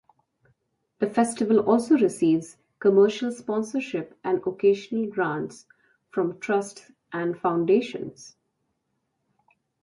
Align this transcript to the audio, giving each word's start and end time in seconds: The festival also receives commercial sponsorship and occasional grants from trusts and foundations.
The 0.97 1.05
festival 1.11 1.59
also 1.59 1.95
receives 1.95 2.57
commercial 2.79 3.31
sponsorship 3.31 4.17
and 4.23 4.41
occasional 4.47 5.05
grants 5.05 5.67
from 6.09 6.39
trusts 6.39 6.91
and 7.13 7.37
foundations. 7.37 8.35